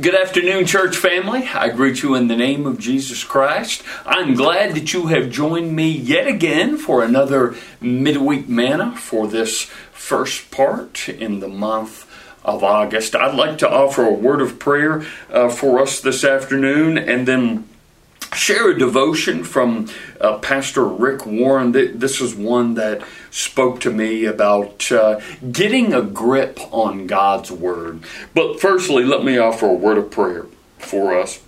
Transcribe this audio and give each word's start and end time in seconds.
Good 0.00 0.14
afternoon, 0.14 0.64
church 0.64 0.96
family. 0.96 1.46
I 1.48 1.68
greet 1.68 2.02
you 2.02 2.14
in 2.14 2.28
the 2.28 2.36
name 2.36 2.66
of 2.66 2.78
Jesus 2.78 3.24
Christ. 3.24 3.82
I'm 4.06 4.34
glad 4.34 4.74
that 4.74 4.94
you 4.94 5.08
have 5.08 5.28
joined 5.28 5.76
me 5.76 5.90
yet 5.90 6.26
again 6.26 6.78
for 6.78 7.04
another 7.04 7.56
midweek 7.78 8.48
manna 8.48 8.96
for 8.96 9.26
this 9.26 9.64
first 9.92 10.50
part 10.50 11.10
in 11.10 11.40
the 11.40 11.48
month 11.48 12.08
of 12.42 12.64
August. 12.64 13.14
I'd 13.14 13.34
like 13.34 13.58
to 13.58 13.68
offer 13.68 14.04
a 14.04 14.12
word 14.12 14.40
of 14.40 14.58
prayer 14.58 15.04
uh, 15.30 15.50
for 15.50 15.78
us 15.82 16.00
this 16.00 16.24
afternoon 16.24 16.96
and 16.96 17.28
then 17.28 17.68
share 18.42 18.70
a 18.70 18.78
devotion 18.78 19.44
from 19.44 19.88
uh, 20.20 20.36
Pastor 20.38 20.84
Rick 20.84 21.24
Warren. 21.24 21.70
This 21.70 22.20
is 22.20 22.34
one 22.34 22.74
that 22.74 23.00
spoke 23.30 23.78
to 23.82 23.90
me 23.92 24.24
about 24.24 24.90
uh, 24.90 25.20
getting 25.52 25.94
a 25.94 26.02
grip 26.02 26.58
on 26.72 27.06
God's 27.06 27.52
Word. 27.52 28.02
But 28.34 28.60
firstly, 28.60 29.04
let 29.04 29.22
me 29.22 29.38
offer 29.38 29.66
a 29.66 29.72
word 29.72 29.96
of 29.96 30.10
prayer 30.10 30.46
for 30.78 31.16
us. 31.16 31.40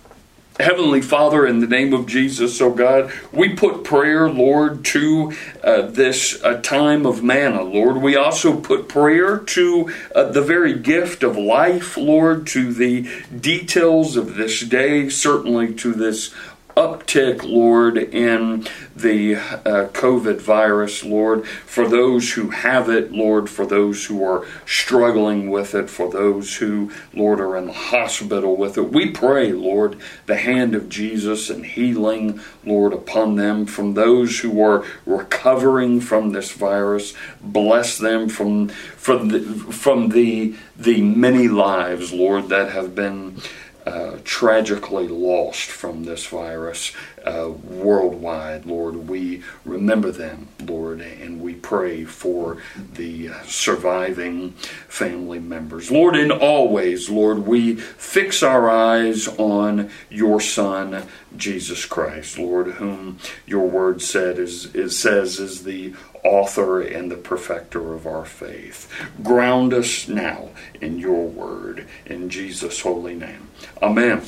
Heavenly 0.57 1.01
Father, 1.01 1.45
in 1.45 1.59
the 1.59 1.67
name 1.67 1.93
of 1.93 2.07
Jesus, 2.07 2.61
oh 2.61 2.71
God, 2.71 3.11
we 3.33 3.49
put 3.55 3.83
prayer, 3.83 4.29
Lord, 4.29 4.85
to 4.85 5.33
uh, 5.61 5.81
this 5.81 6.41
uh, 6.41 6.61
time 6.61 7.05
of 7.05 7.21
manna, 7.21 7.61
Lord. 7.61 7.97
We 7.97 8.15
also 8.15 8.57
put 8.61 8.87
prayer 8.87 9.37
to 9.37 9.93
uh, 10.15 10.23
the 10.31 10.41
very 10.41 10.79
gift 10.79 11.23
of 11.23 11.35
life, 11.35 11.97
Lord, 11.97 12.47
to 12.47 12.71
the 12.71 13.05
details 13.37 14.15
of 14.15 14.35
this 14.35 14.61
day, 14.61 15.09
certainly 15.09 15.73
to 15.73 15.91
this 15.91 16.33
uptick, 16.75 17.43
Lord, 17.43 17.97
in 17.97 18.67
the 18.95 19.35
uh, 19.35 19.87
COVID 19.93 20.41
virus, 20.41 21.03
Lord, 21.03 21.47
for 21.47 21.87
those 21.87 22.33
who 22.33 22.49
have 22.49 22.89
it, 22.89 23.11
Lord, 23.11 23.49
for 23.49 23.65
those 23.65 24.05
who 24.05 24.23
are 24.23 24.45
struggling 24.65 25.49
with 25.49 25.73
it, 25.73 25.89
for 25.89 26.11
those 26.11 26.57
who, 26.57 26.91
Lord, 27.13 27.39
are 27.39 27.55
in 27.57 27.67
the 27.67 27.73
hospital 27.73 28.57
with 28.57 28.77
it. 28.77 28.91
We 28.91 29.09
pray, 29.11 29.53
Lord, 29.53 29.97
the 30.25 30.35
hand 30.35 30.75
of 30.75 30.89
Jesus 30.89 31.49
and 31.49 31.65
healing, 31.65 32.41
Lord, 32.65 32.93
upon 32.93 33.35
them. 33.35 33.65
From 33.65 33.93
those 33.93 34.39
who 34.39 34.61
are 34.61 34.85
recovering 35.05 36.01
from 36.01 36.31
this 36.31 36.51
virus, 36.51 37.13
bless 37.41 37.97
them 37.97 38.27
from 38.27 38.69
from 38.69 39.29
the 39.29 39.39
from 39.71 40.09
the 40.09 40.55
the 40.77 41.01
many 41.01 41.47
lives, 41.47 42.11
Lord, 42.11 42.49
that 42.49 42.71
have 42.71 42.95
been 42.95 43.41
uh, 43.85 44.17
tragically 44.23 45.07
lost 45.07 45.69
from 45.69 46.03
this 46.05 46.25
virus 46.25 46.91
uh, 47.23 47.49
worldwide, 47.49 48.65
Lord. 48.65 49.07
We 49.07 49.43
remember 49.63 50.11
them, 50.11 50.47
Lord, 50.65 51.01
and 51.01 51.41
we 51.41 51.53
pray 51.53 52.05
for 52.05 52.57
the 52.93 53.29
uh, 53.29 53.43
surviving 53.43 54.51
family 54.87 55.39
members. 55.39 55.91
Lord, 55.91 56.15
in 56.15 56.31
all 56.31 56.69
ways, 56.69 57.09
Lord, 57.09 57.39
we 57.39 57.75
fix 57.75 58.43
our 58.43 58.69
eyes 58.69 59.27
on 59.27 59.89
your 60.09 60.41
Son, 60.41 61.05
Jesus 61.37 61.85
Christ, 61.85 62.37
Lord, 62.37 62.73
whom 62.73 63.19
your 63.45 63.67
word 63.67 64.01
said 64.01 64.39
is, 64.39 64.73
is 64.75 64.97
says 64.97 65.39
is 65.39 65.63
the 65.63 65.93
author 66.23 66.81
and 66.81 67.11
the 67.11 67.15
perfecter 67.15 67.93
of 67.93 68.07
our 68.07 68.25
faith. 68.25 68.91
Ground 69.23 69.73
us 69.73 70.07
now 70.07 70.49
in 70.81 70.97
your 70.97 71.27
word, 71.27 71.87
in 72.05 72.29
Jesus' 72.29 72.81
holy 72.81 73.13
name. 73.13 73.49
Amen. 73.81 74.23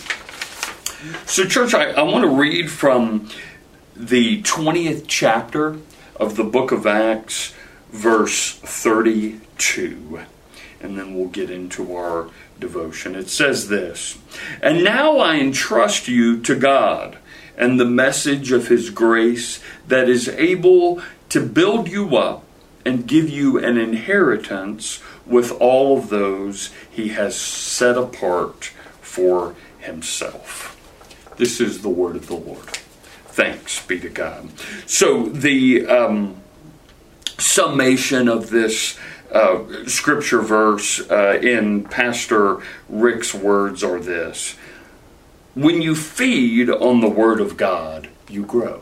So, 1.26 1.46
church, 1.46 1.74
I, 1.74 1.92
I 1.92 2.02
want 2.04 2.24
to 2.24 2.30
read 2.30 2.72
from 2.72 3.30
the 3.96 4.42
20th 4.44 5.06
chapter 5.08 5.78
of 6.20 6.36
the 6.36 6.44
book 6.44 6.72
of 6.72 6.86
Acts, 6.86 7.54
verse 7.90 8.54
32. 8.54 10.22
And 10.80 10.98
then 10.98 11.16
we'll 11.16 11.28
get 11.28 11.50
into 11.50 11.96
our 11.96 12.30
devotion. 12.60 13.16
It 13.16 13.30
says 13.30 13.70
this 13.70 14.18
And 14.62 14.84
now 14.84 15.18
I 15.18 15.36
entrust 15.38 16.08
you 16.08 16.42
to 16.42 16.56
God 16.56 17.18
and 17.58 17.80
the 17.80 17.86
message 17.86 18.52
of 18.52 18.68
his 18.68 18.90
grace 18.90 19.60
that 19.88 20.08
is 20.08 20.30
able 20.30 21.02
to 21.30 21.42
build 21.42 21.90
you 21.90 22.16
up 22.16 22.44
and 22.86 23.08
give 23.08 23.30
you 23.30 23.58
an 23.58 23.78
inheritance 23.78 25.02
with 25.26 25.52
all 25.60 25.98
of 25.98 26.10
those 26.10 26.70
he 26.90 27.10
has 27.10 27.36
set 27.36 27.98
apart 27.98 28.72
for 29.02 29.56
himself. 29.80 30.76
This 31.38 31.60
is 31.60 31.82
the 31.82 31.90
word 31.90 32.16
of 32.16 32.28
the 32.28 32.36
Lord. 32.36 32.80
Thanks 33.38 33.86
be 33.86 34.00
to 34.00 34.10
God. 34.10 34.50
So, 34.88 35.28
the 35.28 35.86
um, 35.86 36.42
summation 37.38 38.28
of 38.28 38.50
this 38.50 38.98
uh, 39.32 39.86
scripture 39.86 40.42
verse 40.42 41.08
uh, 41.12 41.40
in 41.42 41.84
Pastor 41.84 42.64
Rick's 42.90 43.36
words 43.36 43.84
are 43.84 44.00
this 44.00 44.56
When 45.54 45.84
you 45.84 45.94
feed 45.96 46.70
on 46.70 47.02
the 47.02 47.10
Word 47.10 47.40
of 47.40 47.58
God, 47.58 48.10
you 48.28 48.44
grow 48.44 48.82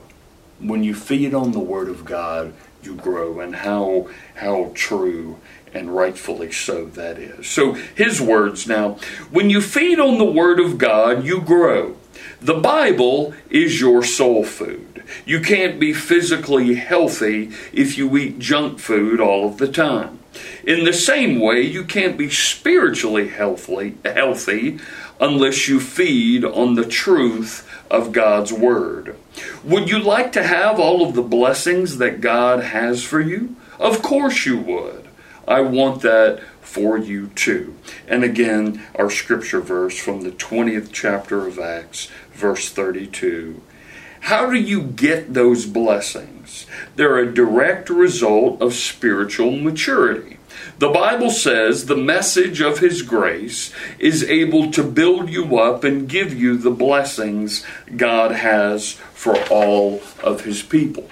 when 0.60 0.84
you 0.84 0.94
feed 0.94 1.34
on 1.34 1.52
the 1.52 1.60
Word 1.60 1.90
of 1.90 2.06
God, 2.06 2.54
you 2.82 2.96
grow, 2.96 3.40
and 3.40 3.56
how 3.56 4.10
how 4.36 4.72
true 4.74 5.40
and 5.74 5.94
rightfully 5.94 6.52
so 6.52 6.86
that 6.86 7.18
is. 7.18 7.48
So 7.48 7.74
his 7.74 8.22
words 8.22 8.68
now, 8.68 8.94
when 9.30 9.50
you 9.50 9.62
feed 9.62 10.00
on 10.00 10.18
the 10.18 10.26
Word 10.26 10.60
of 10.60 10.78
God, 10.78 11.26
you 11.26 11.42
grow. 11.42 11.98
The 12.41 12.56
Bible 12.56 13.34
is 13.50 13.80
your 13.80 14.03
soul 14.03 14.44
food. 14.44 15.03
You 15.25 15.40
can't 15.40 15.80
be 15.80 15.94
physically 15.94 16.75
healthy 16.75 17.52
if 17.72 17.97
you 17.97 18.16
eat 18.18 18.40
junk 18.40 18.80
food 18.80 19.19
all 19.19 19.47
of 19.47 19.58
the 19.58 19.68
time. 19.68 20.19
In 20.66 20.84
the 20.84 20.94
same 20.94 21.40
way, 21.40 21.62
you 21.62 21.84
can't 21.84 22.18
be 22.18 22.30
spiritually 22.30 23.30
healthy, 23.30 23.97
healthy 24.03 24.80
unless 25.19 25.68
you 25.68 25.80
feed 25.80 26.44
on 26.44 26.75
the 26.75 26.86
truth 26.86 27.68
of 27.90 28.12
God's 28.12 28.52
Word. 28.52 29.16
Would 29.63 29.90
you 29.90 30.00
like 30.00 30.31
to 30.34 30.44
have 30.44 30.80
all 30.80 31.07
of 31.07 31.16
the 31.16 31.22
blessings 31.22 31.97
that 31.97 32.22
God 32.22 32.63
has 32.63 33.03
for 33.03 33.22
you? 33.22 33.56
Of 33.80 34.02
course 34.02 34.46
you 34.46 34.57
would. 34.57 35.07
I 35.47 35.62
want 35.62 36.02
that 36.02 36.42
for 36.66 36.98
you 36.98 37.28
too. 37.28 37.76
And 38.08 38.24
again, 38.24 38.86
our 38.96 39.09
scripture 39.09 39.62
verse 39.62 39.98
from 39.98 40.22
the 40.22 40.31
20th 40.31 40.90
chapter 40.92 41.48
of 41.48 41.59
Acts, 41.59 42.09
verse 42.34 42.70
32. 42.70 43.62
How 44.22 44.50
do 44.50 44.58
you 44.58 44.81
get 44.81 45.34
those 45.34 45.66
blessings? 45.66 46.66
They're 46.96 47.20
a 47.20 47.31
direct 47.31 47.90
result 47.90 48.62
of 48.62 48.74
spiritual 48.74 49.52
maturity. 49.52 50.40
The 50.80 50.90
Bible 50.90 51.30
says 51.30 51.86
the 51.86 51.96
message 51.96 52.59
of 52.59 52.80
His 52.80 53.02
grace 53.02 53.72
is 54.00 54.24
able 54.24 54.72
to 54.72 54.84
build 54.84 55.30
you 55.30 55.58
up 55.59 55.84
and 55.84 56.09
give 56.09 56.34
you 56.34 56.58
the 56.58 56.72
blessings 56.72 57.66
God 57.96 58.31
has 58.31 58.94
for 59.14 59.38
all 59.50 60.02
of 60.24 60.42
His 60.42 60.64
people. 60.64 61.08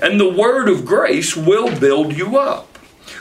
And 0.00 0.20
the 0.20 0.32
word 0.32 0.68
of 0.68 0.86
grace 0.86 1.36
will 1.36 1.78
build 1.78 2.16
you 2.16 2.38
up. 2.38 2.75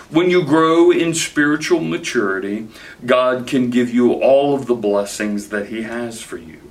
When 0.09 0.29
you 0.29 0.43
grow 0.43 0.91
in 0.91 1.15
spiritual 1.15 1.81
maturity, 1.81 2.67
God 3.05 3.47
can 3.47 3.71
give 3.71 3.89
you 3.89 4.13
all 4.13 4.53
of 4.53 4.67
the 4.67 4.75
blessings 4.75 5.49
that 5.49 5.69
He 5.69 5.81
has 5.81 6.21
for 6.21 6.37
you. 6.37 6.61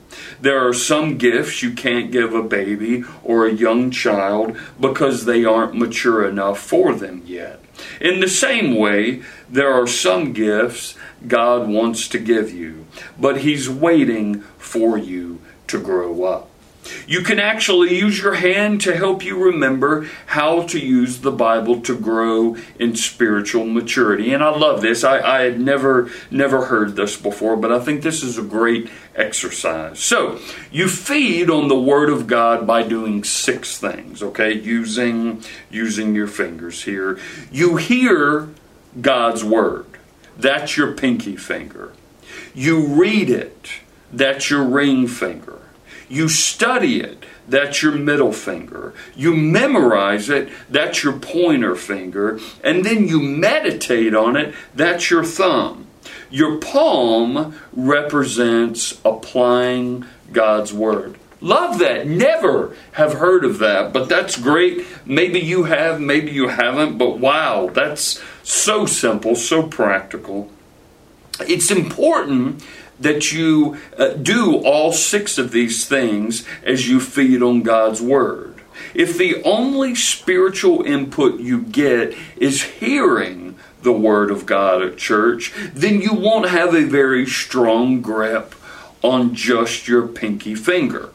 There 0.41 0.67
are 0.67 0.72
some 0.72 1.19
gifts 1.19 1.61
you 1.61 1.72
can't 1.72 2.12
give 2.12 2.33
a 2.33 2.43
baby 2.43 3.03
or 3.25 3.47
a 3.47 3.53
young 3.53 3.91
child 3.91 4.56
because 4.81 5.25
they 5.25 5.45
aren't 5.45 5.75
mature 5.75 6.28
enough 6.28 6.61
for 6.61 6.95
them 6.95 7.22
yet. 7.27 7.61
In 8.00 8.21
the 8.21 8.28
same 8.28 8.77
way, 8.77 9.22
there 9.49 9.72
are 9.72 9.87
some 9.89 10.33
gifts 10.33 10.97
God 11.27 11.69
wants 11.69 12.06
to 12.09 12.19
give 12.21 12.53
you, 12.53 12.87
but 13.19 13.39
He's 13.39 13.69
waiting 13.69 14.43
for 14.59 14.97
you 14.97 15.41
to 15.66 15.81
grow 15.81 16.22
up. 16.22 16.51
You 17.06 17.22
can 17.22 17.39
actually 17.39 17.97
use 17.97 18.21
your 18.21 18.34
hand 18.34 18.81
to 18.83 18.97
help 18.97 19.25
you 19.25 19.43
remember 19.43 20.09
how 20.27 20.62
to 20.69 20.78
use 20.78 21.21
the 21.21 21.33
Bible 21.33 21.81
to 21.83 21.99
grow 21.99 22.56
in 22.78 22.97
spiritual 22.97 23.67
maturity. 23.67 24.33
And 24.33 24.43
I 24.43 24.50
love 24.50 24.83
this. 24.83 25.05
I, 25.05 25.21
I, 25.21 25.43
had 25.43 25.61
never 25.61 26.11
never 26.31 26.67
heard 26.67 26.97
this 26.97 27.17
before, 27.17 27.56
but 27.56 27.72
I 27.72 27.81
think 27.81 28.03
this 28.03 28.22
is 28.22 28.39
a 28.39 28.43
great 28.43 28.91
exercise. 29.15 29.98
So 30.01 30.39
you 30.71 30.89
feed 30.89 31.51
on 31.51 31.69
the 31.69 31.81
Word 31.81 32.10
of 32.10 32.27
God 32.27 32.66
by 32.66 32.83
doing 32.83 33.25
six 33.25 33.78
things, 33.78 34.22
okay? 34.22 34.53
Using 34.53 35.42
using 35.71 36.15
your 36.15 36.28
fingers 36.28 36.84
here. 36.84 37.19
You 37.51 37.77
hear 37.77 38.48
God's 39.01 39.45
Word. 39.45 39.87
That's 40.37 40.77
your 40.77 40.92
pinky 40.92 41.37
finger. 41.37 41.92
You 42.54 42.87
read 42.87 43.30
it. 43.30 43.69
That's 44.13 44.51
your 44.51 44.65
ring 44.65 45.07
finger. 45.09 45.64
You 46.09 46.28
study 46.28 47.01
it, 47.01 47.24
that's 47.48 47.83
your 47.83 47.92
middle 47.92 48.33
finger. 48.33 48.95
You 49.16 49.34
memorize 49.34 50.28
it, 50.28 50.51
that's 50.68 51.03
your 51.03 51.18
pointer 51.18 51.77
finger. 51.77 52.39
And 52.62 52.84
then 52.84 53.09
you 53.09 53.21
meditate 53.21 54.15
on 54.15 54.36
it, 54.36 54.54
that's 54.74 55.10
your 55.10 55.24
thumb. 55.24 55.86
Your 56.30 56.59
palm 56.59 57.54
represents 57.72 59.01
applying 59.04 60.04
God's 60.33 60.72
Word. 60.72 61.18
Love 61.41 61.78
that. 61.78 62.06
Never 62.06 62.74
have 62.92 63.15
heard 63.15 63.45
of 63.45 63.59
that, 63.59 63.92
but 63.92 64.09
that's 64.09 64.36
great. 64.36 64.86
Maybe 65.04 65.39
you 65.39 65.65
have, 65.65 66.01
maybe 66.01 66.33
you 66.33 66.48
haven't, 66.48 66.97
but 66.97 67.18
wow, 67.18 67.68
that's 67.72 68.22
so 68.42 68.86
simple, 68.86 69.34
so 69.36 69.62
practical. 69.65 70.51
It's 71.41 71.71
important 71.71 72.65
that 73.00 73.32
you 73.32 73.78
uh, 73.98 74.08
do 74.10 74.56
all 74.58 74.92
six 74.92 75.38
of 75.38 75.52
these 75.52 75.86
things 75.86 76.44
as 76.62 76.88
you 76.88 77.00
feed 77.00 77.42
on 77.42 77.62
God's 77.62 78.00
Word. 78.00 78.54
If 78.94 79.18
the 79.18 79.42
only 79.42 79.94
spiritual 79.94 80.82
input 80.82 81.41
you 81.41 81.62
get 81.62 82.16
is 82.36 82.62
hearing 82.62 83.56
the 83.82 83.92
Word 83.92 84.30
of 84.30 84.46
God 84.46 84.82
at 84.82 84.96
church, 84.96 85.52
then 85.74 86.00
you 86.00 86.14
won't 86.14 86.48
have 86.48 86.74
a 86.74 86.84
very 86.84 87.26
strong 87.26 88.00
grip 88.00 88.54
on 89.02 89.34
just 89.34 89.86
your 89.86 90.06
pinky 90.06 90.54
finger. 90.54 91.10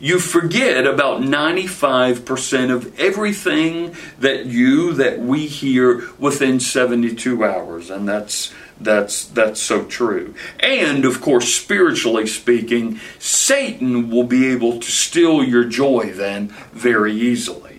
You 0.00 0.18
forget 0.18 0.86
about 0.86 1.22
95% 1.22 2.70
of 2.70 2.98
everything 2.98 3.94
that 4.18 4.46
you, 4.46 4.92
that 4.94 5.18
we 5.20 5.46
hear 5.46 6.08
within 6.18 6.60
72 6.60 7.44
hours. 7.44 7.90
And 7.90 8.08
that's, 8.08 8.52
that's, 8.80 9.24
that's 9.24 9.60
so 9.60 9.84
true. 9.84 10.34
And 10.60 11.04
of 11.04 11.20
course, 11.20 11.54
spiritually 11.54 12.26
speaking, 12.26 13.00
Satan 13.18 14.10
will 14.10 14.24
be 14.24 14.48
able 14.48 14.80
to 14.80 14.90
steal 14.90 15.42
your 15.42 15.64
joy 15.64 16.12
then 16.12 16.48
very 16.72 17.12
easily. 17.12 17.77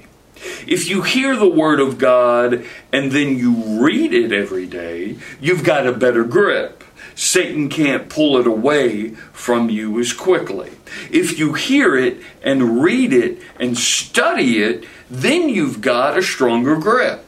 If 0.67 0.89
you 0.89 1.01
hear 1.01 1.35
the 1.35 1.49
Word 1.49 1.79
of 1.79 1.97
God 1.97 2.65
and 2.91 3.11
then 3.11 3.37
you 3.37 3.53
read 3.83 4.13
it 4.13 4.31
every 4.31 4.65
day, 4.65 5.17
you've 5.41 5.63
got 5.63 5.87
a 5.87 5.91
better 5.91 6.23
grip. 6.23 6.83
Satan 7.15 7.67
can't 7.67 8.07
pull 8.07 8.37
it 8.37 8.47
away 8.47 9.09
from 9.33 9.69
you 9.69 9.99
as 9.99 10.13
quickly. 10.13 10.71
If 11.11 11.37
you 11.37 11.53
hear 11.53 11.97
it 11.97 12.21
and 12.41 12.81
read 12.81 13.11
it 13.11 13.41
and 13.59 13.77
study 13.77 14.59
it, 14.63 14.85
then 15.09 15.49
you've 15.49 15.81
got 15.81 16.17
a 16.17 16.21
stronger 16.21 16.77
grip. 16.77 17.25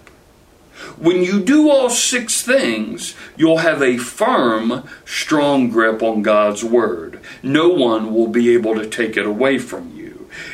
When 0.97 1.23
you 1.23 1.41
do 1.41 1.69
all 1.69 1.89
six 1.89 2.41
things, 2.41 3.15
you'll 3.35 3.57
have 3.57 3.81
a 3.81 3.97
firm, 3.97 4.87
strong 5.05 5.69
grip 5.69 6.01
on 6.01 6.21
God's 6.21 6.63
Word. 6.63 7.19
No 7.43 7.69
one 7.69 8.13
will 8.13 8.27
be 8.27 8.53
able 8.53 8.75
to 8.75 8.87
take 8.87 9.17
it 9.17 9.25
away 9.25 9.57
from 9.57 9.95
you. 9.95 10.00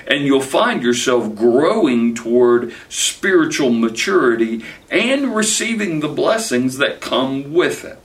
And 0.08 0.26
you'll 0.26 0.42
find 0.42 0.84
yourself 0.84 1.36
growing 1.36 2.16
toward 2.16 2.74
spiritual 2.90 3.70
maturity 3.70 4.64
and 4.90 5.36
receiving 5.36 6.00
the 6.00 6.08
blessings 6.08 6.78
that 6.78 7.02
come 7.02 7.54
with 7.54 7.86
it. 7.86 8.00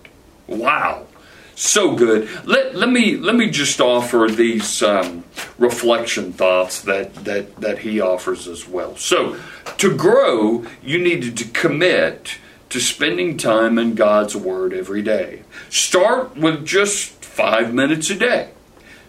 Wow 0.46 1.06
so 1.54 1.94
good. 1.94 2.28
Let, 2.46 2.74
let 2.74 2.88
me 2.88 3.16
let 3.16 3.36
me 3.36 3.50
just 3.50 3.80
offer 3.80 4.28
these 4.28 4.82
um, 4.82 5.24
reflection 5.58 6.32
thoughts 6.32 6.80
that, 6.82 7.14
that 7.24 7.56
that 7.56 7.78
he 7.78 8.00
offers 8.00 8.48
as 8.48 8.66
well. 8.66 8.96
So, 8.96 9.36
to 9.78 9.96
grow, 9.96 10.64
you 10.82 10.98
needed 10.98 11.36
to 11.38 11.44
commit 11.48 12.38
to 12.70 12.80
spending 12.80 13.36
time 13.36 13.78
in 13.78 13.94
God's 13.94 14.34
Word 14.34 14.72
every 14.72 15.02
day. 15.02 15.42
Start 15.68 16.36
with 16.36 16.66
just 16.66 17.10
five 17.24 17.72
minutes 17.74 18.10
a 18.10 18.14
day. 18.14 18.50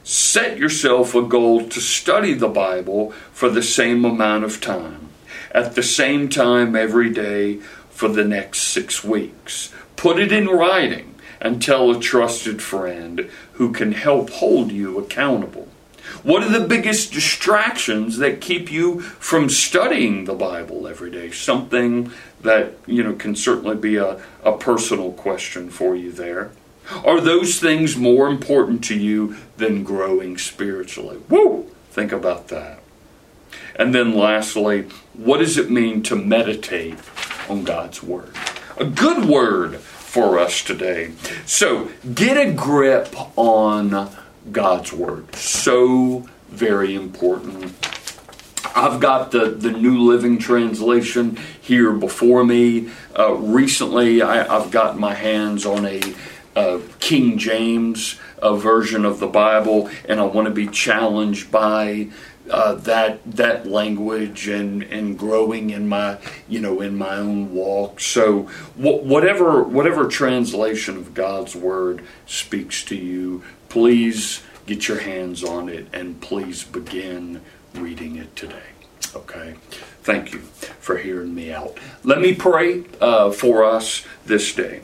Set 0.04 0.58
yourself 0.58 1.16
a 1.16 1.22
goal 1.22 1.68
to 1.70 1.80
study 1.80 2.34
the 2.34 2.50
Bible 2.50 3.12
for 3.32 3.50
the 3.50 3.64
same 3.64 4.04
amount 4.04 4.44
of 4.44 4.60
time, 4.60 5.08
at 5.52 5.76
the 5.76 5.84
same 5.84 6.28
time 6.28 6.76
every 6.76 7.10
day 7.10 7.60
for 7.90 8.10
the 8.10 8.26
next 8.26 8.64
six 8.64 9.04
weeks. 9.04 9.74
Put 9.96 10.20
it 10.20 10.34
in 10.34 10.48
writing 10.48 11.16
and 11.40 11.62
tell 11.62 11.90
a 11.90 12.00
trusted 12.00 12.62
friend 12.62 13.30
who 13.54 13.72
can 13.72 13.94
help 13.94 14.30
hold 14.30 14.72
you 14.74 15.00
accountable. 15.00 15.70
What 16.22 16.44
are 16.44 16.50
the 16.50 16.68
biggest 16.68 17.14
distractions 17.14 18.18
that 18.18 18.42
keep 18.42 18.70
you 18.70 19.00
from 19.02 19.50
studying 19.50 20.26
the 20.26 20.34
Bible 20.34 20.86
every 20.86 21.12
day? 21.12 21.32
Something 21.32 22.12
that, 22.42 22.74
you 22.86 23.04
know, 23.04 23.14
can 23.14 23.36
certainly 23.36 23.78
be 23.78 23.96
a, 23.96 24.22
a 24.44 24.58
personal 24.58 25.14
question 25.14 25.70
for 25.70 25.96
you 25.96 26.12
there. 26.12 26.52
Are 27.04 27.22
those 27.22 27.60
things 27.60 27.96
more 27.96 28.28
important 28.28 28.84
to 28.86 28.98
you 28.98 29.38
than 29.58 29.84
growing 29.84 30.38
spiritually? 30.38 31.20
Woo! 31.30 31.72
Think 31.92 32.12
about 32.12 32.48
that. 32.50 32.80
And 33.76 33.94
then 33.94 34.16
lastly, 34.16 34.88
what 35.14 35.38
does 35.38 35.58
it 35.58 35.70
mean 35.70 36.04
to 36.04 36.16
meditate 36.16 36.98
on 37.50 37.64
God's 37.64 38.04
Word? 38.04 38.36
A 38.78 38.86
good 38.86 39.26
word 39.26 39.78
for 39.78 40.40
us 40.40 40.64
today. 40.64 41.12
So 41.46 41.90
get 42.14 42.38
a 42.38 42.52
grip 42.52 43.16
on 43.38 44.10
God's 44.52 44.94
Word. 44.94 45.36
So 45.36 46.28
very 46.50 46.96
important. 46.96 47.74
I've 48.76 49.00
got 49.00 49.32
the, 49.32 49.50
the 49.50 49.72
New 49.72 50.00
Living 50.02 50.40
Translation 50.40 51.38
here 51.62 51.94
before 51.94 52.44
me. 52.44 52.90
Uh, 53.18 53.34
recently, 53.34 54.22
I, 54.22 54.44
have 54.44 54.72
got 54.72 54.98
my 54.98 55.14
hands 55.14 55.66
on 55.66 55.86
a 55.86 56.02
uh, 56.56 56.80
King 57.00 57.38
James 57.38 58.20
uh, 58.42 58.56
version 58.56 59.06
of 59.06 59.20
the 59.20 59.28
Bible, 59.28 59.90
and 60.08 60.20
I 60.20 60.24
want 60.24 60.48
to 60.48 60.54
be 60.54 60.68
challenged 60.68 61.52
by 61.52 62.10
uh, 62.50 62.76
that 62.76 63.20
that 63.26 63.66
language 63.66 64.48
and 64.48 64.84
and 64.84 65.18
growing 65.18 65.70
in 65.70 65.88
my 65.88 66.18
you 66.48 66.60
know 66.60 66.82
in 66.82 66.98
my 66.98 67.18
own 67.18 67.54
walk. 67.54 68.00
So 68.00 68.44
wh- 68.76 69.04
whatever 69.04 69.64
whatever 69.64 70.08
translation 70.08 70.98
of 70.98 71.14
God's 71.14 71.56
word 71.56 72.04
speaks 72.26 72.84
to 72.86 72.96
you, 72.96 73.44
please 73.70 74.44
get 74.66 74.88
your 74.88 75.00
hands 75.00 75.44
on 75.44 75.70
it 75.70 75.88
and 75.94 76.22
please 76.22 76.64
begin 76.64 77.42
reading 77.74 78.18
it 78.18 78.36
today. 78.36 78.62
Okay. 79.16 79.56
Thank 80.04 80.34
you 80.34 80.40
for 80.40 80.98
hearing 80.98 81.34
me 81.34 81.52
out. 81.52 81.78
Let 82.04 82.20
me 82.20 82.34
pray 82.34 82.84
uh, 83.00 83.32
for 83.32 83.64
us 83.64 84.06
this 84.26 84.54
day. 84.54 84.82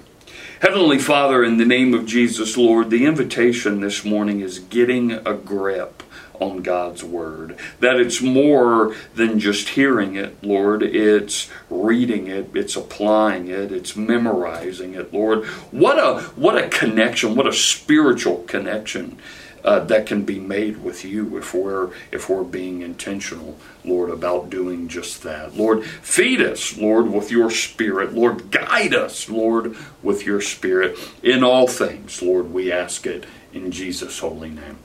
Heavenly 0.62 1.00
Father, 1.00 1.42
in 1.42 1.56
the 1.56 1.64
name 1.64 1.94
of 1.94 2.06
Jesus, 2.06 2.58
Lord, 2.58 2.90
the 2.90 3.06
invitation 3.06 3.80
this 3.80 4.04
morning 4.04 4.42
is 4.42 4.60
getting 4.60 5.14
a 5.14 5.34
grip 5.34 6.04
on 6.34 6.64
God's 6.64 7.02
Word. 7.02 7.58
That 7.80 7.98
it's 7.98 8.22
more 8.22 8.94
than 9.16 9.40
just 9.40 9.70
hearing 9.70 10.16
it, 10.16 10.36
Lord. 10.44 10.84
It's 10.84 11.50
reading 11.70 12.28
it, 12.28 12.50
it's 12.54 12.76
applying 12.76 13.48
it, 13.48 13.72
it's 13.72 13.96
memorizing 13.96 14.96
it, 14.96 15.14
Lord. 15.14 15.46
What 15.72 15.98
a 15.98 16.24
what 16.32 16.62
a 16.62 16.68
connection, 16.68 17.36
what 17.36 17.48
a 17.48 17.54
spiritual 17.54 18.40
connection. 18.40 19.18
Uh, 19.64 19.80
that 19.80 20.06
can 20.06 20.24
be 20.24 20.40
made 20.40 20.78
with 20.84 21.04
you 21.04 21.38
if 21.38 21.54
we're 21.54 21.90
if 22.12 22.30
we're 22.30 22.44
being 22.44 22.82
intentional, 22.82 23.58
Lord, 23.84 24.10
about 24.10 24.50
doing 24.50 24.88
just 24.88 25.24
that. 25.24 25.56
Lord, 25.56 25.86
feed 25.86 26.42
us, 26.42 26.78
Lord, 26.78 27.12
with 27.12 27.30
your 27.32 27.52
Spirit. 27.52 28.14
Lord, 28.14 28.52
guide 28.52 28.94
us, 28.94 29.30
Lord, 29.30 29.76
with 30.02 30.26
your 30.26 30.42
Spirit 30.42 30.98
in 31.22 31.44
all 31.44 31.68
things. 31.68 32.22
Lord, 32.22 32.54
we 32.54 32.72
ask 32.72 33.06
it 33.06 33.26
in 33.54 33.72
Jesus' 33.72 34.20
holy 34.20 34.50
name. 34.50 34.78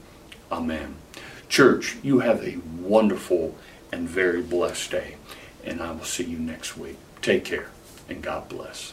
Amen. 0.50 0.96
Church, 1.48 1.96
you 2.02 2.20
have 2.20 2.42
a 2.42 2.58
wonderful 2.80 3.56
and 3.92 4.08
very 4.08 4.42
blessed 4.42 4.90
day, 4.90 5.16
and 5.64 5.80
I 5.80 5.92
will 5.92 6.04
see 6.04 6.24
you 6.24 6.38
next 6.38 6.76
week. 6.76 6.96
Take 7.22 7.44
care, 7.44 7.68
and 8.08 8.22
God 8.22 8.48
bless. 8.48 8.92